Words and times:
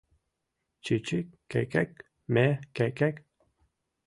Чичи 0.83 1.19
ке-кек— 1.51 1.91
ме 2.33 2.45
ке-кек 2.75 3.15